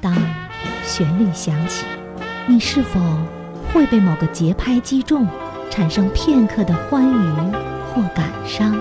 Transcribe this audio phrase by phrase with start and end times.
[0.00, 0.14] 当
[0.84, 1.84] 旋律响起，
[2.46, 3.00] 你是否
[3.72, 5.26] 会被某个节拍击中，
[5.70, 7.52] 产生片刻的欢愉
[7.92, 8.74] 或感伤？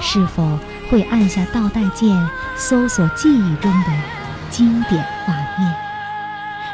[0.00, 0.58] 是否
[0.90, 2.16] 会按下倒带键，
[2.56, 3.88] 搜索记忆中的
[4.50, 5.74] 经典画面？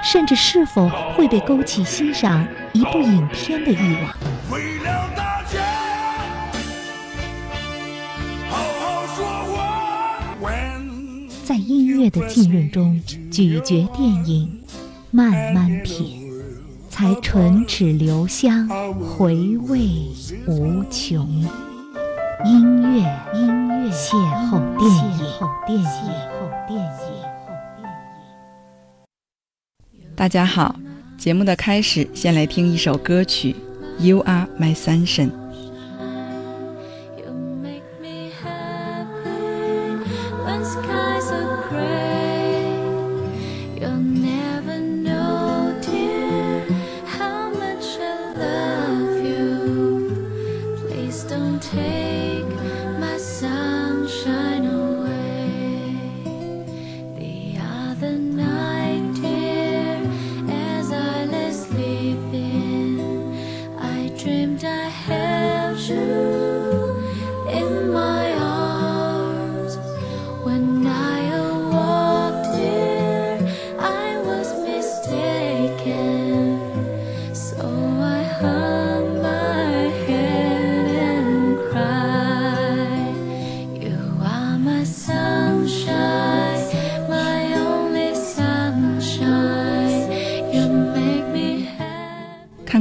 [0.05, 5.16] 甚至是否会被勾起欣赏一部影片的欲望？
[11.47, 13.01] 在音乐的浸润中
[13.31, 14.61] 咀嚼电影，
[15.13, 16.29] 慢慢品，
[16.91, 19.87] 才唇齿留香，回味
[20.49, 21.25] 无穷。
[22.45, 22.99] 音乐，
[23.33, 24.17] 音乐，邂
[24.51, 25.25] 逅电影，
[25.69, 26.91] 邂逅电影。
[30.17, 30.75] 大家好，
[31.17, 33.55] 节目的开始，先来听一首歌曲
[34.05, 35.31] 《You Are My Sunshine》。
[43.79, 44.86] 看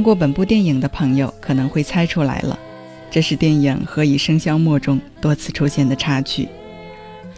[0.06, 2.56] 过本部电影的朋友可能会猜出来了，
[3.10, 6.48] 这是电影《何以笙箫默》中多次出现的插曲。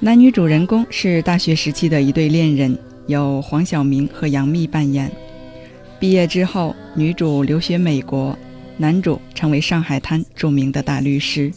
[0.00, 5.10] 男女主人公是大学时期的一对恋人，由黄晓明和杨幂扮演。
[5.98, 8.38] 毕业之后，女主留学美国，
[8.76, 11.50] 男主成为上海滩著名的大律师。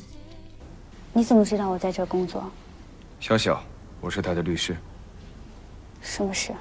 [1.11, 2.49] 你怎么知道我在这工作？
[3.19, 3.61] 小小，
[3.99, 4.77] 我是他的律师。
[6.01, 6.53] 什么事？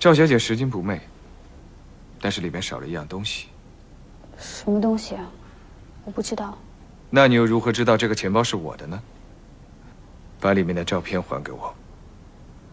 [0.00, 1.00] 赵小姐拾金不昧。
[2.20, 3.46] 但是里面少了一样东西，
[4.38, 5.26] 什么东西啊？
[6.04, 6.56] 我不知道。
[7.08, 9.02] 那你又如何知道这个钱包是我的呢？
[10.38, 11.74] 把里面的照片还给我。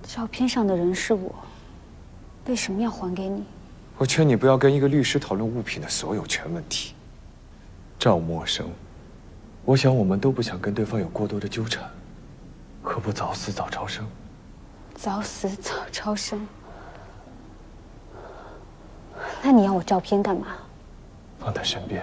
[0.03, 1.33] 照片上的人是我，
[2.45, 3.43] 为什么要还给你？
[3.97, 6.93] 我劝你不要跟一个律师讨论物品的所有权问题。
[7.97, 8.63] 赵默笙，
[9.65, 11.83] 我想我们都不想跟对方有过多的纠缠，
[12.83, 14.05] 何不早死早超生？
[14.93, 16.47] 早死早超生。
[19.43, 20.47] 那你要我照片干嘛？
[21.39, 22.01] 放在身边，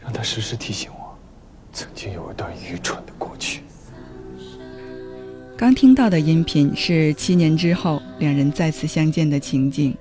[0.00, 1.16] 让他时时提醒我，
[1.72, 3.62] 曾经有一段愚蠢的过去。
[5.56, 9.96] 刚听到的音频是七年之后两人再次相见的情景。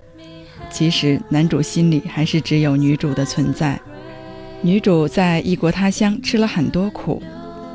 [0.70, 3.80] 其实男主心里还是只有女主的存在。
[4.62, 7.22] 女主在异国他乡吃了很多苦，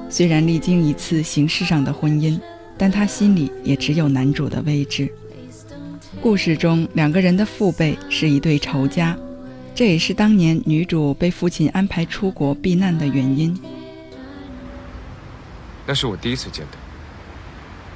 [0.09, 2.41] 虽然历经一次形式上的婚姻，
[2.77, 5.13] 但她心里也只有男主的位置。
[6.23, 9.19] 故事中两个人的父辈是一对仇家，
[9.75, 13.61] 这也是当年女主被父亲安排出国避难的原因。
[15.85, 16.79] 那是我第一次见到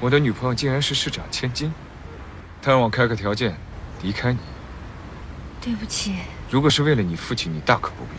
[0.01, 1.73] 我的女朋友，竟然是市长千金，
[2.61, 3.57] 她让我开个条件，
[4.03, 4.41] 离开你。
[5.61, 6.13] 对不起。
[6.51, 8.11] 如果是为了你父亲，你大可不必。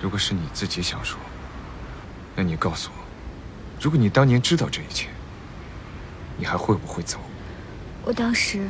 [0.00, 1.18] 如果是你自己想说，
[2.36, 3.04] 那你告诉我，
[3.80, 5.08] 如果你当年知道这一切，
[6.38, 7.18] 你还会不会走？
[8.04, 8.66] 我当时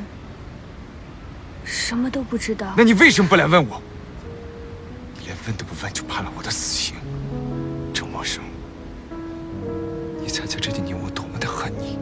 [1.64, 2.74] 什么都不知道。
[2.76, 3.80] 那你为什么不来问我？
[5.18, 6.94] 你连问都不问就判了我的死刑，
[7.94, 8.42] 周默生，
[10.20, 11.98] 你猜猜这几年我多么的恨你？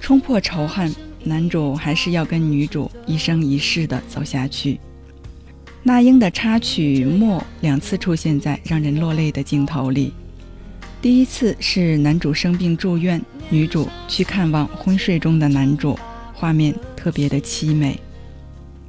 [0.00, 4.80] 冲破仇恨，男主还是要跟女主一生一世的走下去。
[5.82, 10.14] 那英的插曲《默》两次出现在让人落泪的镜头里。
[11.00, 15.98] 第一次是男主生病住院，女主去看望昏睡中的男主，
[16.34, 17.98] 画面特别的凄美。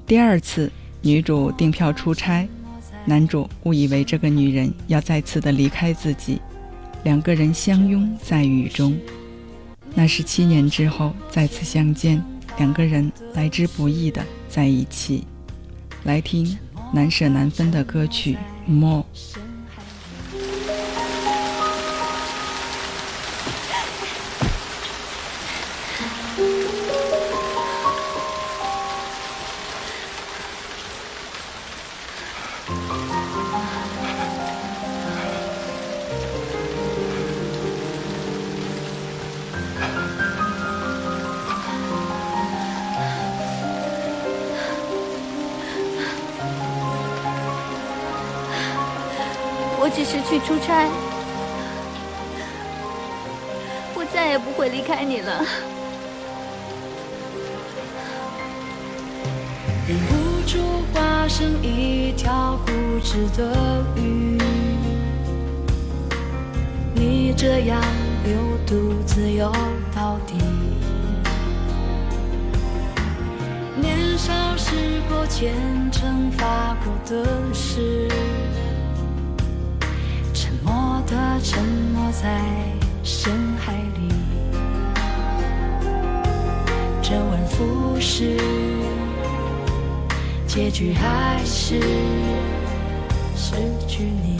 [0.05, 0.69] 第二次，
[1.01, 2.47] 女主订票出差，
[3.05, 6.41] 男主误以为这个女人要再次的离开自己，
[7.03, 8.97] 两个人相拥在雨中。
[9.95, 12.21] 那是七年之后再次相见，
[12.57, 15.23] 两个人来之不易的在一起。
[16.03, 16.57] 来听
[16.93, 18.37] 难舍难分的歌曲
[18.71, 19.05] 《More》。
[49.89, 50.87] 我只是去出差，
[53.95, 55.43] 我再也不会离开你了。
[59.87, 60.59] 忍不住
[60.93, 62.71] 化身一条固
[63.03, 64.37] 执的鱼，
[66.93, 67.81] 你这样
[68.23, 68.37] 流
[68.67, 69.51] 独自游
[69.95, 70.35] 到底。
[73.81, 75.51] 年少时过虔
[75.91, 78.07] 诚发过的誓，
[81.41, 82.41] 沉没在
[83.03, 84.09] 深海里，
[87.01, 88.37] 周而复始。
[90.45, 91.79] 结局还是
[93.35, 93.55] 失
[93.87, 94.37] 去你。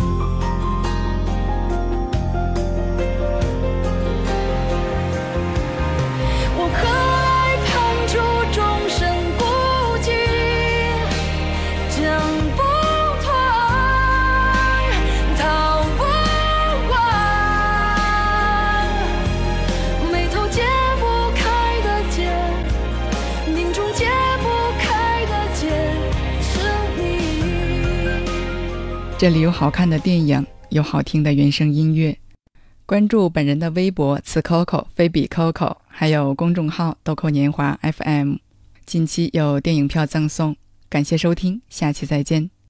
[29.19, 32.17] 这里有好看的电影，有好听的原声音乐。
[32.85, 38.35] 关注本人的微博“此 Coco 菲比 Coco”，还有公众号“豆蔻年华 FM”。
[38.85, 40.55] 近期有电影票赠送，
[40.87, 42.49] 感谢收听，下期再见。